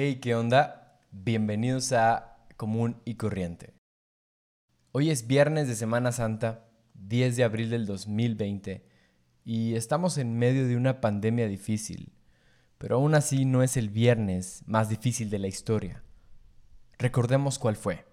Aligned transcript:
Hey, 0.00 0.20
¿qué 0.20 0.36
onda? 0.36 1.00
Bienvenidos 1.10 1.90
a 1.90 2.36
Común 2.56 3.02
y 3.04 3.16
Corriente. 3.16 3.74
Hoy 4.92 5.10
es 5.10 5.26
viernes 5.26 5.66
de 5.66 5.74
Semana 5.74 6.12
Santa, 6.12 6.70
10 6.94 7.34
de 7.34 7.42
abril 7.42 7.68
del 7.68 7.84
2020, 7.84 8.86
y 9.44 9.74
estamos 9.74 10.16
en 10.16 10.38
medio 10.38 10.68
de 10.68 10.76
una 10.76 11.00
pandemia 11.00 11.48
difícil, 11.48 12.12
pero 12.78 12.94
aún 12.94 13.16
así 13.16 13.44
no 13.44 13.64
es 13.64 13.76
el 13.76 13.88
viernes 13.88 14.62
más 14.66 14.88
difícil 14.88 15.30
de 15.30 15.40
la 15.40 15.48
historia. 15.48 16.04
Recordemos 17.00 17.58
cuál 17.58 17.74
fue. 17.74 18.06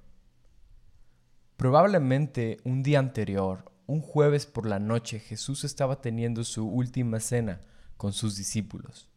Probablemente 1.56 2.58
un 2.64 2.82
día 2.82 2.98
anterior, 2.98 3.72
un 3.86 4.02
jueves 4.02 4.48
por 4.48 4.66
la 4.66 4.80
noche, 4.80 5.20
Jesús 5.20 5.64
estaba 5.64 6.02
teniendo 6.02 6.46
su 6.46 6.68
última 6.68 7.20
cena 7.20 7.62
con 7.96 8.12
sus 8.12 8.38
discípulos. 8.38 9.08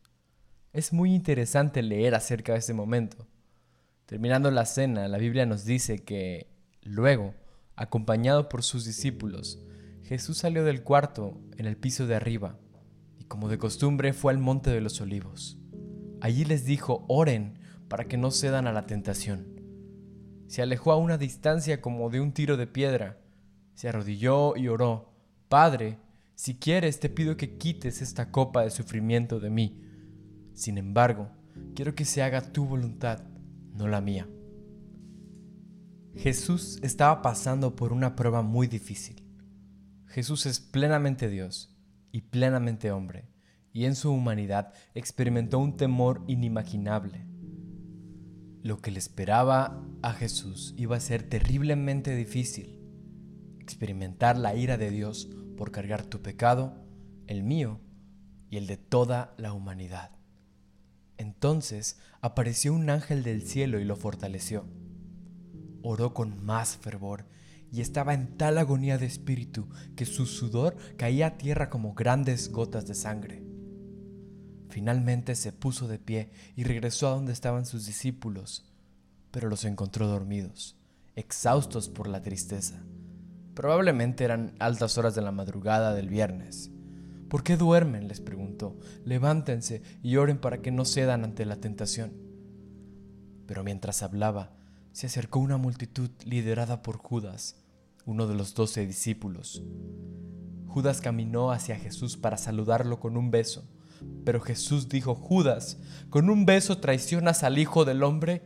Es 0.73 0.93
muy 0.93 1.15
interesante 1.15 1.83
leer 1.83 2.15
acerca 2.15 2.53
de 2.53 2.59
ese 2.59 2.75
momento. 2.75 3.27
Terminando 4.05 4.51
la 4.51 4.67
cena, 4.67 5.09
la 5.09 5.17
Biblia 5.17 5.47
nos 5.47 5.65
dice 5.65 6.05
que 6.05 6.47
luego, 6.83 7.35
acompañado 7.75 8.51
por 8.51 8.63
sus 8.63 8.85
discípulos, 8.85 9.63
Jesús 10.03 10.39
salió 10.39 10.65
del 10.65 10.83
cuarto 10.83 11.41
en 11.57 11.67
el 11.67 11.79
piso 11.79 12.07
de 12.07 12.17
arriba 12.17 12.59
y 13.19 13.25
como 13.25 13.49
de 13.49 13.57
costumbre 13.57 14.13
fue 14.13 14.33
al 14.33 14.39
monte 14.39 14.71
de 14.71 14.83
los 14.83 15.01
olivos. 15.01 15.59
Allí 16.21 16.45
les 16.45 16.67
dijo, 16.67 17.07
oren 17.09 17.59
para 17.89 18.05
que 18.05 18.19
no 18.19 18.31
cedan 18.31 18.67
a 18.67 18.73
la 18.73 18.87
tentación. 18.87 19.47
Se 20.49 20.61
alejó 20.61 20.93
a 20.93 20.97
una 20.97 21.17
distancia 21.17 21.81
como 21.81 22.11
de 22.11 22.21
un 22.21 22.33
tiro 22.33 22.59
de 22.59 22.67
piedra, 22.67 23.19
se 23.75 23.89
arrodilló 23.89 24.55
y 24.57 24.69
oró, 24.69 25.15
Padre, 25.49 25.99
si 26.35 26.57
quieres 26.57 27.01
te 27.01 27.09
pido 27.09 27.39
que 27.39 27.57
quites 27.57 28.03
esta 28.03 28.31
copa 28.31 28.63
de 28.63 28.71
sufrimiento 28.71 29.41
de 29.41 29.51
mí 29.51 29.88
sin 30.59 30.77
embargo, 30.77 31.31
quiero 31.77 31.95
que 31.95 32.05
se 32.05 32.21
haga 32.21 32.53
tu 32.53 32.65
voluntad, 32.65 33.23
no 33.75 33.87
la 33.87 34.01
mía. 34.01 34.29
Jesús 36.17 36.81
estaba 36.83 37.23
pasando 37.23 37.77
por 37.77 37.93
una 37.93 38.17
prueba 38.17 38.43
muy 38.43 38.67
difícil. 38.67 39.23
Jesús 40.07 40.47
es 40.47 40.59
plenamente 40.59 41.29
Dios 41.29 41.79
y 42.11 42.23
plenamente 42.23 42.91
hombre, 42.91 43.29
y 43.73 43.85
en 43.85 43.95
su 43.95 44.11
humanidad 44.11 44.73
experimentó 44.95 45.61
un 45.61 45.77
temor 45.77 46.25
inimaginable. 46.27 47.25
Lo 48.65 48.81
que 48.81 48.91
le 48.91 48.99
esperaba 48.99 49.81
a 50.03 50.13
Jesús 50.13 50.75
iba 50.77 50.97
a 50.97 51.01
ser 51.01 51.23
terriblemente 51.23 52.17
difícil. 52.17 52.81
Experimentar 53.61 54.37
la 54.37 54.57
ira 54.57 54.77
de 54.77 54.91
Dios 54.91 55.31
por 55.57 55.71
cargar 55.71 56.05
tu 56.05 56.21
pecado, 56.21 56.85
el 57.29 57.45
mío 57.45 57.81
y 58.51 58.57
el 58.57 58.67
de 58.67 58.77
toda 58.77 59.37
la 59.39 59.53
humanidad. 59.53 60.18
Entonces 61.19 61.99
apareció 62.21 62.73
un 62.73 62.89
ángel 62.89 63.25
del 63.25 63.43
cielo 63.43 63.81
y 63.81 63.85
lo 63.85 63.97
fortaleció. 63.97 64.65
Oró 65.83 66.15
con 66.15 66.45
más 66.45 66.77
fervor 66.77 67.27
y 67.71 67.81
estaba 67.81 68.15
en 68.15 68.37
tal 68.37 68.57
agonía 68.57 68.99
de 68.99 69.07
espíritu 69.07 69.69
que 69.97 70.07
su 70.07 70.27
sudor 70.27 70.77
caía 70.97 71.27
a 71.27 71.37
tierra 71.37 71.69
como 71.69 71.95
grandes 71.95 72.51
gotas 72.51 72.87
de 72.87 72.95
sangre. 72.95 73.43
Finalmente 74.71 75.35
se 75.35 75.53
puso 75.53 75.89
de 75.89 75.99
pie 75.99 76.31
y 76.55 76.65
regresó 76.65 77.09
a 77.09 77.11
donde 77.11 77.33
estaban 77.33 77.67
sus 77.67 77.85
discípulos, 77.87 78.71
pero 79.31 79.49
los 79.49 79.65
encontró 79.65 80.07
dormidos, 80.07 80.77
exhaustos 81.17 81.89
por 81.89 82.07
la 82.09 82.23
tristeza. 82.23 82.83
Probablemente 83.55 84.25
eran 84.25 84.55
altas 84.61 84.97
horas 84.99 85.15
de 85.17 85.23
la 85.23 85.33
madrugada 85.33 85.95
del 85.95 86.09
viernes 86.09 86.71
¿Por 87.29 87.43
qué 87.43 87.57
duermen? 87.57 88.09
les 88.09 88.21
preguntó. 88.21 88.77
Levántense 89.05 89.83
y 90.03 90.17
oren 90.17 90.39
para 90.39 90.63
que 90.63 90.71
no 90.71 90.85
cedan 90.85 91.25
ante 91.25 91.45
la 91.45 91.57
tentación. 91.57 92.13
Pero 93.47 93.65
mientras 93.65 94.03
hablaba, 94.03 94.53
se 94.93 95.07
acercó 95.07 95.39
una 95.39 95.57
multitud 95.57 96.11
liderada 96.25 96.83
por 96.83 96.97
Judas, 96.97 97.57
uno 98.05 98.27
de 98.27 98.35
los 98.35 98.55
doce 98.55 98.87
discípulos. 98.87 99.63
Judas 100.67 101.01
caminó 101.01 101.51
hacia 101.51 101.77
Jesús 101.77 102.17
para 102.17 102.37
saludarlo 102.37 103.01
con 103.01 103.17
un 103.17 103.31
beso, 103.31 103.69
pero 104.25 104.41
Jesús 104.41 104.89
dijo, 104.89 105.15
Judas, 105.15 105.79
¿con 106.11 106.31
un 106.31 106.47
beso 106.47 106.79
traicionas 106.79 107.43
al 107.43 107.59
Hijo 107.59 107.85
del 107.85 108.03
Hombre? 108.03 108.43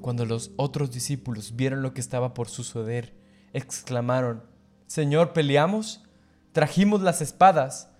Cuando 0.00 0.24
los 0.24 0.52
otros 0.56 0.90
discípulos 0.90 1.56
vieron 1.56 1.82
lo 1.82 1.94
que 1.94 2.00
estaba 2.00 2.34
por 2.34 2.48
suceder, 2.48 3.14
exclamaron, 3.52 4.44
Señor, 4.86 5.32
¿peleamos? 5.32 6.03
Trajimos 6.54 7.02
las 7.02 7.20
espadas, 7.20 7.90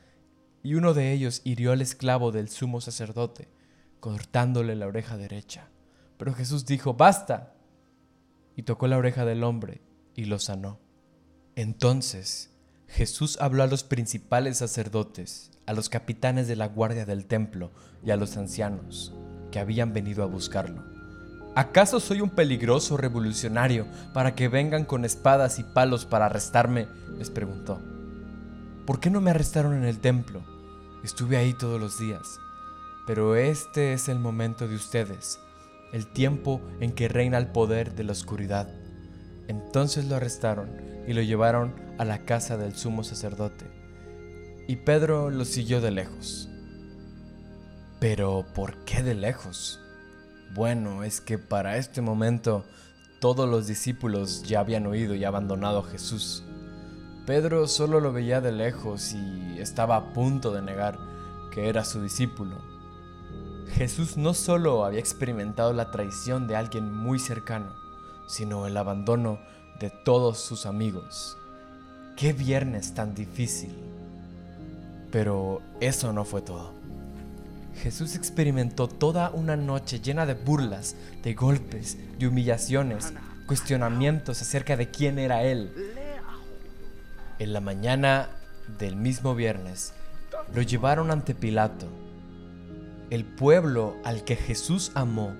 y 0.62 0.76
uno 0.76 0.94
de 0.94 1.12
ellos 1.12 1.42
hirió 1.42 1.72
al 1.72 1.82
esclavo 1.82 2.30
del 2.30 2.48
sumo 2.48 2.80
sacerdote, 2.80 3.48
cortándole 3.98 4.76
la 4.76 4.86
oreja 4.86 5.16
derecha. 5.16 5.70
Pero 6.16 6.34
Jesús 6.34 6.64
dijo, 6.64 6.94
basta, 6.94 7.52
y 8.54 8.62
tocó 8.62 8.86
la 8.86 8.96
oreja 8.96 9.24
del 9.24 9.42
hombre 9.42 9.82
y 10.14 10.26
lo 10.26 10.38
sanó. 10.38 10.78
Entonces 11.56 12.52
Jesús 12.86 13.38
habló 13.40 13.64
a 13.64 13.66
los 13.66 13.82
principales 13.82 14.58
sacerdotes, 14.58 15.50
a 15.66 15.72
los 15.72 15.88
capitanes 15.88 16.46
de 16.46 16.54
la 16.54 16.68
guardia 16.68 17.06
del 17.06 17.26
templo 17.26 17.72
y 18.04 18.12
a 18.12 18.16
los 18.16 18.36
ancianos 18.36 19.12
que 19.50 19.58
habían 19.58 19.92
venido 19.92 20.22
a 20.22 20.26
buscarlo. 20.26 20.84
¿Acaso 21.56 21.98
soy 21.98 22.20
un 22.20 22.30
peligroso 22.30 22.96
revolucionario 22.96 23.88
para 24.12 24.36
que 24.36 24.46
vengan 24.46 24.84
con 24.84 25.04
espadas 25.04 25.58
y 25.58 25.64
palos 25.64 26.06
para 26.06 26.26
arrestarme? 26.26 26.86
les 27.18 27.30
preguntó. 27.30 27.93
¿Por 28.86 29.00
qué 29.00 29.08
no 29.08 29.22
me 29.22 29.30
arrestaron 29.30 29.74
en 29.74 29.84
el 29.84 29.98
templo? 29.98 30.42
Estuve 31.02 31.38
ahí 31.38 31.54
todos 31.54 31.80
los 31.80 31.98
días. 31.98 32.38
Pero 33.06 33.34
este 33.34 33.94
es 33.94 34.10
el 34.10 34.18
momento 34.18 34.68
de 34.68 34.74
ustedes, 34.74 35.38
el 35.92 36.06
tiempo 36.06 36.60
en 36.80 36.92
que 36.92 37.08
reina 37.08 37.38
el 37.38 37.46
poder 37.46 37.94
de 37.94 38.04
la 38.04 38.12
oscuridad. 38.12 38.68
Entonces 39.48 40.04
lo 40.04 40.16
arrestaron 40.16 40.70
y 41.06 41.14
lo 41.14 41.22
llevaron 41.22 41.74
a 41.98 42.04
la 42.04 42.26
casa 42.26 42.58
del 42.58 42.74
sumo 42.76 43.04
sacerdote. 43.04 43.64
Y 44.68 44.76
Pedro 44.76 45.30
lo 45.30 45.46
siguió 45.46 45.80
de 45.80 45.90
lejos. 45.90 46.50
Pero 48.00 48.44
¿por 48.54 48.84
qué 48.84 49.02
de 49.02 49.14
lejos? 49.14 49.80
Bueno, 50.54 51.04
es 51.04 51.22
que 51.22 51.38
para 51.38 51.78
este 51.78 52.02
momento 52.02 52.66
todos 53.20 53.48
los 53.48 53.66
discípulos 53.66 54.42
ya 54.42 54.60
habían 54.60 54.86
oído 54.86 55.14
y 55.14 55.24
abandonado 55.24 55.78
a 55.78 55.90
Jesús. 55.90 56.44
Pedro 57.26 57.66
solo 57.68 58.00
lo 58.00 58.12
veía 58.12 58.42
de 58.42 58.52
lejos 58.52 59.14
y 59.14 59.58
estaba 59.58 59.96
a 59.96 60.12
punto 60.12 60.52
de 60.52 60.60
negar 60.60 60.98
que 61.50 61.70
era 61.70 61.82
su 61.84 62.02
discípulo. 62.02 62.58
Jesús 63.72 64.18
no 64.18 64.34
solo 64.34 64.84
había 64.84 65.00
experimentado 65.00 65.72
la 65.72 65.90
traición 65.90 66.46
de 66.46 66.56
alguien 66.56 66.92
muy 66.92 67.18
cercano, 67.18 67.74
sino 68.28 68.66
el 68.66 68.76
abandono 68.76 69.38
de 69.80 69.88
todos 69.88 70.38
sus 70.38 70.66
amigos. 70.66 71.38
Qué 72.14 72.34
viernes 72.34 72.92
tan 72.92 73.14
difícil. 73.14 73.74
Pero 75.10 75.62
eso 75.80 76.12
no 76.12 76.26
fue 76.26 76.42
todo. 76.42 76.72
Jesús 77.82 78.16
experimentó 78.16 78.86
toda 78.86 79.30
una 79.30 79.56
noche 79.56 80.00
llena 80.00 80.26
de 80.26 80.34
burlas, 80.34 80.94
de 81.22 81.32
golpes, 81.32 81.96
de 82.18 82.28
humillaciones, 82.28 83.14
cuestionamientos 83.46 84.42
acerca 84.42 84.76
de 84.76 84.90
quién 84.90 85.18
era 85.18 85.42
Él 85.42 85.72
en 87.38 87.52
la 87.52 87.60
mañana 87.60 88.28
del 88.78 88.96
mismo 88.96 89.34
viernes, 89.34 89.94
lo 90.54 90.62
llevaron 90.62 91.10
ante 91.10 91.34
Pilato. 91.34 91.86
El 93.10 93.24
pueblo 93.24 93.96
al 94.04 94.24
que 94.24 94.36
Jesús 94.36 94.92
amó, 94.94 95.34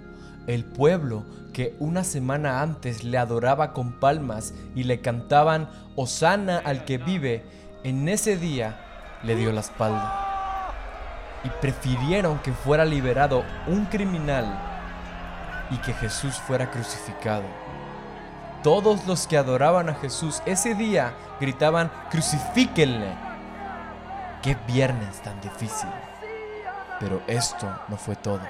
el 0.47 0.65
pueblo 0.65 1.25
que 1.53 1.75
una 1.78 2.04
semana 2.04 2.60
antes 2.60 3.04
le 3.04 3.16
adoraba 3.16 3.72
con 3.72 3.99
palmas 4.00 4.53
y 4.75 4.84
le 4.84 5.00
cantaban 5.00 5.69
Osana 5.97 6.59
al 6.59 6.84
que 6.84 6.99
vive, 6.99 7.44
en 7.84 8.09
ese 8.09 8.37
día 8.37 9.18
le 9.22 9.36
dio 9.36 9.53
la 9.53 9.60
espalda. 9.60 10.21
Y 11.45 11.48
prefirieron 11.60 12.39
que 12.41 12.53
fuera 12.53 12.84
liberado 12.84 13.45
un 13.66 13.86
criminal 13.86 14.47
y 15.71 15.77
que 15.78 15.92
Jesús 15.95 16.34
fuera 16.34 16.71
crucificado. 16.71 17.45
Todos 18.65 19.07
los 19.07 19.27
que 19.27 19.37
adoraban 19.37 19.91
a 19.91 19.95
Jesús 19.95 20.41
ese 20.47 20.75
día 20.75 21.15
gritaban, 21.39 21.93
crucifíquenle. 22.11 23.13
Qué 24.43 24.57
viernes 24.66 25.22
tan 25.22 25.39
difícil. 25.43 25.91
Pero 26.99 27.21
esto 27.27 27.71
no 27.89 27.99
fue 27.99 28.16
todo. 28.16 28.41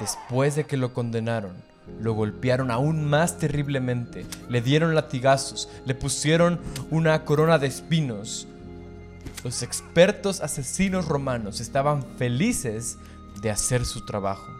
Después 0.00 0.56
de 0.56 0.64
que 0.64 0.78
lo 0.78 0.94
condenaron, 0.94 1.52
lo 2.00 2.14
golpearon 2.14 2.70
aún 2.70 3.10
más 3.10 3.36
terriblemente, 3.36 4.24
le 4.48 4.62
dieron 4.62 4.94
latigazos, 4.94 5.68
le 5.84 5.94
pusieron 5.94 6.58
una 6.90 7.26
corona 7.26 7.58
de 7.58 7.66
espinos. 7.66 8.48
Los 9.44 9.62
expertos 9.62 10.40
asesinos 10.40 11.06
romanos 11.06 11.60
estaban 11.60 12.02
felices 12.16 12.96
de 13.42 13.50
hacer 13.50 13.84
su 13.84 14.06
trabajo. 14.06 14.50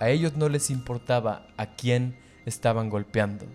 A 0.00 0.10
ellos 0.10 0.36
no 0.36 0.50
les 0.50 0.68
importaba 0.68 1.46
a 1.56 1.76
quién 1.76 2.18
estaban 2.44 2.90
golpeando. 2.90 3.46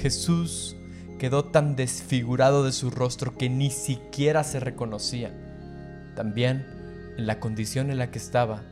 Jesús 0.00 0.76
quedó 1.18 1.44
tan 1.44 1.76
desfigurado 1.76 2.64
de 2.64 2.72
su 2.72 2.90
rostro 2.90 3.36
que 3.36 3.50
ni 3.50 3.70
siquiera 3.70 4.44
se 4.44 4.58
reconocía. 4.58 5.30
También, 6.16 6.66
en 7.18 7.26
la 7.26 7.38
condición 7.38 7.90
en 7.90 7.98
la 7.98 8.10
que 8.10 8.18
estaba, 8.18 8.62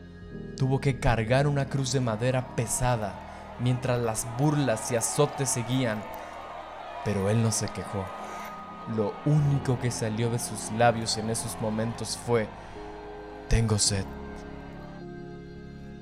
tuvo 0.57 0.81
que 0.81 0.99
cargar 0.99 1.47
una 1.47 1.69
cruz 1.69 1.93
de 1.93 2.01
madera 2.01 2.57
pesada 2.57 3.15
mientras 3.61 4.01
las 4.01 4.27
burlas 4.39 4.91
y 4.91 4.97
azotes 4.97 5.51
seguían, 5.51 6.03
pero 7.05 7.29
él 7.29 7.43
no 7.43 7.53
se 7.53 7.69
quejó. 7.69 8.07
Lo 8.97 9.13
único 9.27 9.79
que 9.79 9.91
salió 9.91 10.31
de 10.31 10.39
sus 10.39 10.73
labios 10.79 11.19
en 11.19 11.29
esos 11.29 11.61
momentos 11.61 12.19
fue, 12.27 12.49
tengo 13.49 13.79
sed. 13.79 14.05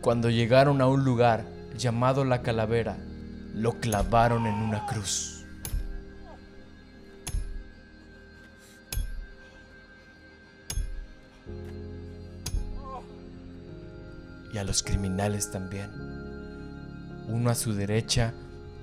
Cuando 0.03 0.31
llegaron 0.31 0.81
a 0.81 0.87
un 0.87 1.05
lugar 1.05 1.45
llamado 1.77 2.25
la 2.25 2.43
calavera, 2.43 2.97
lo 3.57 3.81
clavaron 3.81 4.47
en 4.47 4.55
una 4.55 4.87
cruz. 4.87 5.33
y 14.53 14.59
a 14.59 14.65
los 14.65 14.83
criminales 14.83 15.51
también, 15.51 15.91
uno 17.29 17.51
a 17.51 17.55
su 17.55 17.75
derecha 17.75 18.33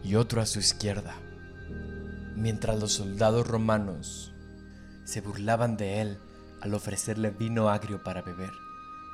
y 0.03 0.13
otro 0.13 0.39
a 0.39 0.45
su 0.45 0.59
izquierda, 0.59 1.15
mientras 2.35 2.79
los 2.79 2.91
soldados 2.91 3.47
romanos 3.47 4.35
se 5.03 5.21
burlaban 5.21 5.75
de 5.75 6.01
él 6.01 6.19
al 6.61 6.75
ofrecerle 6.75 7.31
vino 7.31 7.69
agrio 7.69 8.03
para 8.03 8.21
beber, 8.21 8.51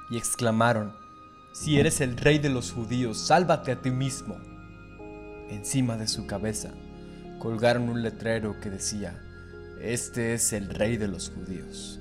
y 0.09 0.17
exclamaron, 0.17 0.93
si 1.53 1.79
eres 1.79 2.01
el 2.01 2.17
rey 2.17 2.39
de 2.39 2.49
los 2.49 2.73
judíos, 2.73 3.17
sálvate 3.17 3.71
a 3.71 3.81
ti 3.81 3.91
mismo. 3.91 4.48
Encima 5.49 5.97
de 5.97 6.07
su 6.07 6.27
cabeza 6.27 6.71
colgaron 7.39 7.89
un 7.89 8.01
letrero 8.01 8.59
que 8.59 8.69
decía, 8.69 9.21
este 9.81 10.33
es 10.33 10.53
el 10.53 10.69
rey 10.69 10.97
de 10.97 11.07
los 11.07 11.29
judíos. 11.29 11.99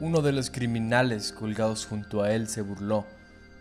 Uno 0.00 0.22
de 0.22 0.32
los 0.32 0.50
criminales 0.50 1.32
colgados 1.32 1.86
junto 1.86 2.22
a 2.22 2.32
él 2.32 2.48
se 2.48 2.62
burló 2.62 3.04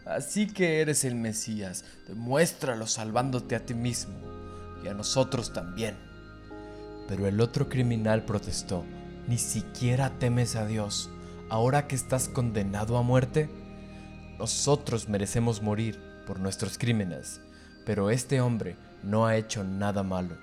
Así 0.09 0.47
que 0.47 0.81
eres 0.81 1.05
el 1.05 1.13
Mesías, 1.13 1.85
demuéstralo 2.07 2.87
salvándote 2.87 3.55
a 3.55 3.63
ti 3.63 3.75
mismo 3.75 4.15
y 4.83 4.87
a 4.87 4.95
nosotros 4.95 5.53
también. 5.53 5.95
Pero 7.07 7.27
el 7.27 7.39
otro 7.39 7.69
criminal 7.69 8.25
protestó, 8.25 8.85
¿ni 9.27 9.37
siquiera 9.37 10.17
temes 10.17 10.55
a 10.55 10.65
Dios 10.65 11.11
ahora 11.49 11.85
que 11.85 11.95
estás 11.95 12.27
condenado 12.27 12.97
a 12.97 13.03
muerte? 13.03 13.51
Nosotros 14.39 15.09
merecemos 15.09 15.61
morir 15.61 15.99
por 16.25 16.39
nuestros 16.39 16.79
crímenes, 16.79 17.39
pero 17.89 18.11
este 18.11 18.39
hombre 18.39 18.75
no 19.01 19.25
ha 19.25 19.35
hecho 19.35 19.63
nada 19.63 20.03
malo. 20.03 20.35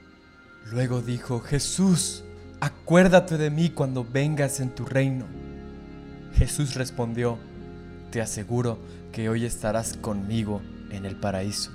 Luego 0.64 1.00
dijo, 1.00 1.38
Jesús, 1.38 2.24
acuérdate 2.58 3.38
de 3.38 3.50
mí 3.50 3.70
cuando 3.70 4.04
vengas 4.04 4.58
en 4.58 4.74
tu 4.74 4.84
reino. 4.84 5.26
Jesús 6.34 6.74
respondió, 6.74 7.38
te 8.10 8.20
aseguro 8.20 8.80
que 9.12 9.28
hoy 9.28 9.44
estarás 9.44 9.96
conmigo 9.96 10.60
en 10.90 11.06
el 11.06 11.14
paraíso. 11.14 11.70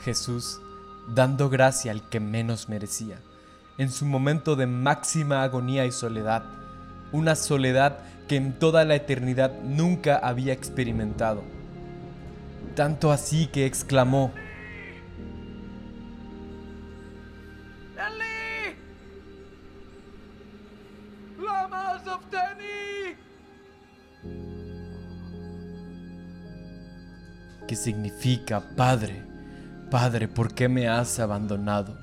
Jesús, 0.00 0.58
dando 1.14 1.48
gracia 1.48 1.92
al 1.92 2.08
que 2.08 2.18
menos 2.18 2.68
merecía, 2.68 3.20
en 3.78 3.88
su 3.92 4.04
momento 4.04 4.56
de 4.56 4.66
máxima 4.66 5.44
agonía 5.44 5.86
y 5.86 5.92
soledad, 5.92 6.42
una 7.12 7.36
soledad 7.36 7.98
que 8.26 8.34
en 8.34 8.58
toda 8.58 8.84
la 8.84 8.96
eternidad 8.96 9.52
nunca 9.62 10.16
había 10.16 10.52
experimentado. 10.52 11.44
Tanto 12.74 13.12
así 13.12 13.46
que 13.46 13.64
exclamó, 13.64 14.32
que 27.66 27.76
significa 27.76 28.62
Padre, 28.76 29.24
Padre, 29.90 30.28
¿por 30.28 30.54
qué 30.54 30.68
me 30.68 30.88
has 30.88 31.18
abandonado? 31.18 31.96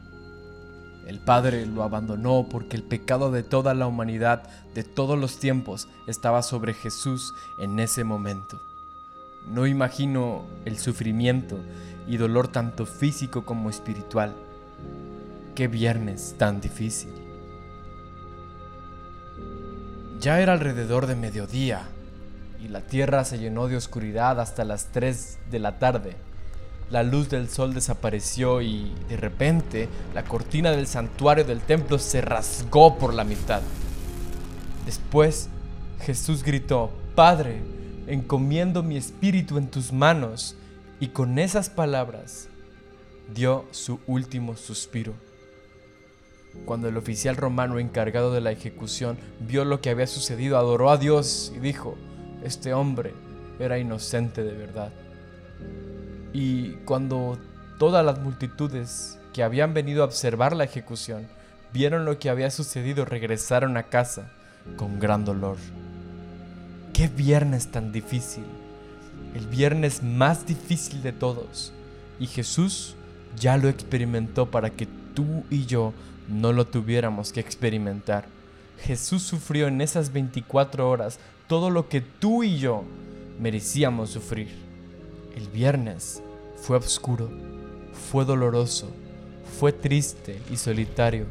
El 1.08 1.20
Padre 1.20 1.66
lo 1.66 1.84
abandonó 1.84 2.48
porque 2.50 2.78
el 2.78 2.84
pecado 2.84 3.32
de 3.32 3.44
toda 3.44 3.74
la 3.74 3.88
humanidad, 3.88 4.44
de 4.74 4.84
todos 4.84 5.18
los 5.18 5.40
tiempos, 5.40 5.88
estaba 6.08 6.44
sobre 6.44 6.74
Jesús 6.74 7.34
en 7.60 7.80
ese 7.80 8.04
momento. 8.04 8.62
No 9.48 9.68
imagino 9.68 10.46
el 10.64 10.78
sufrimiento 10.78 11.60
y 12.08 12.18
dolor 12.18 12.48
tanto 12.48 12.86
físico 12.86 13.46
como 13.46 13.70
espiritual. 13.70 14.34
Qué 15.56 15.68
viernes 15.68 16.36
tan 16.38 16.62
difícil. 16.62 17.23
Ya 20.20 20.40
era 20.40 20.54
alrededor 20.54 21.08
de 21.08 21.16
mediodía 21.16 21.84
y 22.64 22.70
la 22.70 22.82
tierra 22.82 23.26
se 23.26 23.40
llenó 23.40 23.68
de 23.68 23.76
oscuridad 23.76 24.40
hasta 24.40 24.64
las 24.64 24.86
3 24.92 25.40
de 25.52 25.60
la 25.60 25.80
tarde. 25.80 26.16
La 26.90 27.04
luz 27.04 27.30
del 27.30 27.50
sol 27.50 27.74
desapareció 27.74 28.62
y 28.62 28.94
de 29.10 29.18
repente 29.18 29.90
la 30.14 30.24
cortina 30.24 30.72
del 30.72 30.88
santuario 30.88 31.44
del 31.44 31.62
templo 31.62 32.00
se 32.00 32.22
rasgó 32.22 32.98
por 32.98 33.14
la 33.14 33.24
mitad. 33.24 33.62
Después 34.86 35.50
Jesús 36.02 36.44
gritó, 36.44 36.92
Padre, 37.16 37.62
encomiendo 38.08 38.84
mi 38.84 38.98
espíritu 38.98 39.58
en 39.58 39.68
tus 39.68 39.92
manos, 39.92 40.56
y 41.00 41.08
con 41.08 41.38
esas 41.40 41.70
palabras 41.70 42.48
dio 43.34 43.66
su 43.72 44.00
último 44.08 44.56
suspiro. 44.56 45.14
Cuando 46.66 46.88
el 46.88 46.98
oficial 46.98 47.36
romano 47.36 47.80
encargado 47.80 48.32
de 48.34 48.42
la 48.42 48.52
ejecución 48.52 49.18
vio 49.40 49.66
lo 49.66 49.82
que 49.82 49.90
había 49.90 50.08
sucedido, 50.08 50.58
adoró 50.58 50.90
a 50.92 50.98
Dios 50.98 51.52
y 51.56 51.60
dijo, 51.60 51.98
este 52.44 52.74
hombre 52.74 53.14
era 53.60 53.80
inocente 53.80 54.44
de 54.44 54.54
verdad. 54.54 54.92
Y 56.32 56.72
cuando 56.86 57.38
todas 57.80 58.06
las 58.06 58.20
multitudes 58.20 59.20
que 59.34 59.44
habían 59.44 59.74
venido 59.74 60.04
a 60.04 60.06
observar 60.06 60.56
la 60.56 60.64
ejecución 60.64 61.28
vieron 61.74 62.06
lo 62.06 62.20
que 62.20 62.30
había 62.30 62.50
sucedido, 62.52 63.04
regresaron 63.06 63.78
a 63.78 63.84
casa 63.84 64.32
con 64.78 65.00
gran 65.00 65.26
dolor. 65.26 65.58
Qué 66.94 67.08
viernes 67.08 67.72
tan 67.72 67.92
difícil, 67.92 68.46
el 69.36 69.48
viernes 69.48 70.04
más 70.04 70.46
difícil 70.46 71.02
de 71.02 71.12
todos. 71.12 71.74
Y 72.20 72.28
Jesús 72.28 72.96
ya 73.40 73.58
lo 73.58 73.68
experimentó 73.68 74.52
para 74.52 74.70
que 74.70 74.88
tú 75.16 75.44
y 75.50 75.66
yo 75.66 75.94
no 76.28 76.54
lo 76.54 76.66
tuviéramos 76.66 77.32
que 77.32 77.40
experimentar. 77.40 78.26
Jesús 78.80 79.24
sufrió 79.24 79.68
en 79.68 79.82
esas 79.82 80.12
24 80.12 80.90
horas 80.90 81.20
todo 81.48 81.70
lo 81.70 81.90
que 81.90 82.02
tú 82.02 82.44
y 82.44 82.58
yo 82.58 82.84
merecíamos 83.40 84.12
sufrir. 84.12 84.50
El 85.36 85.48
viernes 85.48 86.22
fue 86.56 86.78
oscuro, 86.78 87.30
fue 88.12 88.26
doloroso, 88.26 88.90
fue 89.60 89.72
triste 89.72 90.42
y 90.52 90.58
solitario, 90.58 91.26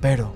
pero 0.00 0.34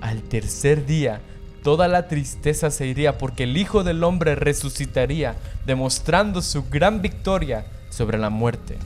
al 0.00 0.22
tercer 0.22 0.86
día 0.86 1.20
toda 1.62 1.88
la 1.88 2.08
tristeza 2.08 2.70
se 2.70 2.86
iría 2.86 3.16
porque 3.16 3.44
el 3.44 3.56
Hijo 3.56 3.84
del 3.84 4.04
Hombre 4.04 4.34
resucitaría, 4.34 5.34
demostrando 5.64 6.42
su 6.42 6.64
gran 6.68 7.00
victoria 7.00 7.66
sobre 7.88 8.18
la 8.18 8.28
muerte. 8.28 8.76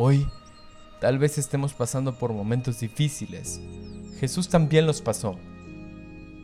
Hoy 0.00 0.28
tal 1.00 1.18
vez 1.18 1.38
estemos 1.38 1.74
pasando 1.74 2.14
por 2.14 2.32
momentos 2.32 2.78
difíciles. 2.78 3.60
Jesús 4.20 4.48
también 4.48 4.86
los 4.86 5.02
pasó. 5.02 5.34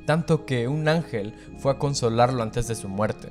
Tanto 0.06 0.44
que 0.44 0.66
un 0.66 0.88
ángel 0.88 1.36
fue 1.60 1.70
a 1.70 1.78
consolarlo 1.78 2.42
antes 2.42 2.66
de 2.66 2.74
su 2.74 2.88
muerte. 2.88 3.28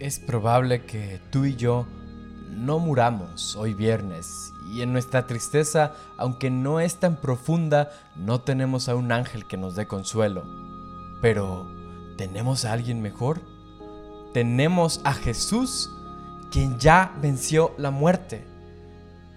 Es 0.00 0.18
probable 0.18 0.84
que 0.84 1.18
tú 1.30 1.46
y 1.46 1.56
yo 1.56 1.86
no 2.50 2.78
muramos 2.78 3.56
hoy 3.56 3.72
viernes 3.72 4.52
y 4.74 4.82
en 4.82 4.92
nuestra 4.92 5.26
tristeza, 5.26 5.94
aunque 6.18 6.50
no 6.50 6.78
es 6.78 6.96
tan 6.96 7.16
profunda, 7.16 7.90
no 8.16 8.42
tenemos 8.42 8.90
a 8.90 8.96
un 8.96 9.12
ángel 9.12 9.46
que 9.46 9.56
nos 9.56 9.76
dé 9.76 9.86
consuelo. 9.86 10.44
Pero, 11.22 11.66
¿tenemos 12.18 12.66
a 12.66 12.74
alguien 12.74 13.00
mejor? 13.00 13.40
Tenemos 14.34 15.00
a 15.04 15.14
Jesús, 15.14 15.90
quien 16.50 16.78
ya 16.78 17.16
venció 17.22 17.74
la 17.78 17.90
muerte. 17.90 18.52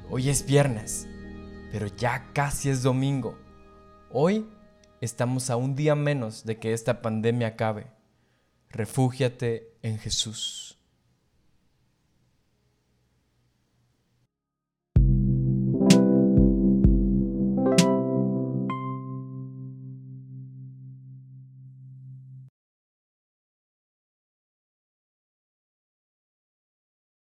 Hoy 0.09 0.29
es 0.29 0.45
viernes, 0.45 1.05
pero 1.69 1.87
ya 1.87 2.31
casi 2.31 2.69
es 2.69 2.81
domingo. 2.81 3.37
Hoy 4.09 4.47
estamos 5.01 5.49
a 5.49 5.57
un 5.57 5.75
día 5.75 5.95
menos 5.95 6.45
de 6.45 6.57
que 6.57 6.71
esta 6.71 7.01
pandemia 7.01 7.47
acabe. 7.49 7.87
Refúgiate 8.69 9.73
en 9.81 9.97
Jesús. 9.97 10.76